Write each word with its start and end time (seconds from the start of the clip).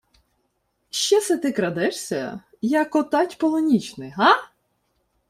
—Що 0.89 1.19
се 1.21 1.37
ти 1.37 1.51
крадешся, 1.51 2.41
яко 2.61 3.03
тать 3.03 3.37
полунічний, 3.37 4.09
га? 4.09 4.31